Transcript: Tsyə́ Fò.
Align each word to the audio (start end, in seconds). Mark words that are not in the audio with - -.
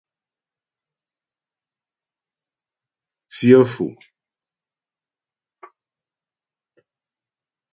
Tsyə́ 3.31 3.61
Fò. 3.71 3.85